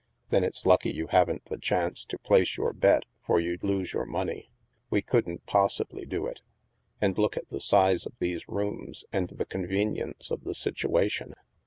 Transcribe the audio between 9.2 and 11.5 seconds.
the convenience of the situation!